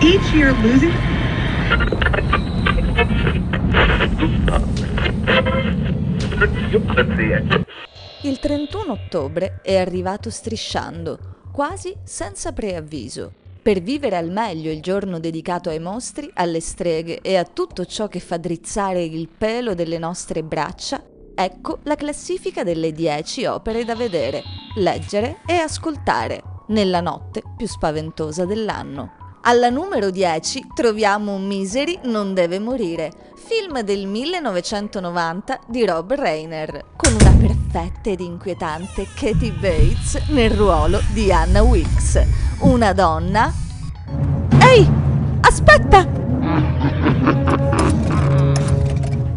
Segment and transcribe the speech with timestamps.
[0.00, 0.92] Each year losing
[8.22, 11.18] Il 31 ottobre è arrivato strisciando,
[11.52, 13.32] quasi senza preavviso.
[13.60, 18.08] Per vivere al meglio il giorno dedicato ai mostri, alle streghe e a tutto ciò
[18.08, 21.02] che fa drizzare il pelo delle nostre braccia,
[21.34, 24.42] ecco la classifica delle 10 opere da vedere,
[24.76, 29.24] leggere e ascoltare nella notte più spaventosa dell'anno.
[29.42, 37.12] Alla numero 10 troviamo Misery non deve morire, film del 1990 di Rob Reiner, con
[37.12, 42.20] una perfetta ed inquietante Katie Bates nel ruolo di Anna Wilkes,
[42.60, 43.52] una donna...
[44.60, 44.90] Ehi!
[45.42, 46.04] Aspetta!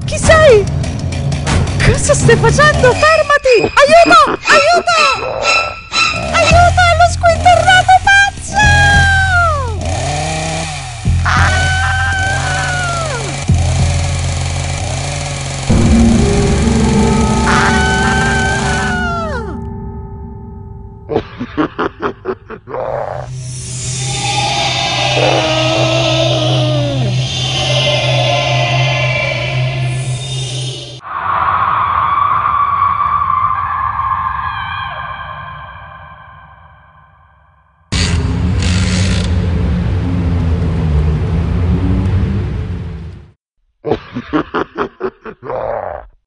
[0.06, 0.66] Chi sei?
[1.86, 2.92] Cosa stai facendo?
[2.94, 3.62] Fermati!
[3.62, 4.40] Aiuto!
[4.48, 4.99] Aiuto!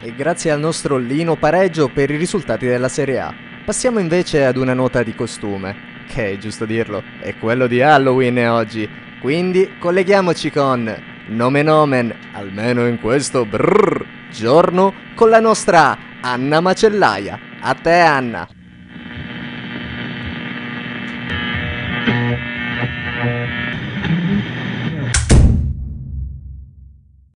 [0.04, 3.51] E grazie al nostro Lino pareggio per i risultati della Serie A.
[3.64, 8.88] Passiamo invece ad una nota di costume, che, giusto dirlo, è quello di Halloween oggi.
[9.20, 10.92] Quindi colleghiamoci con
[11.28, 17.38] Nomen Omen, almeno in questo brrr giorno, con la nostra Anna Macellaia.
[17.60, 18.61] A te Anna!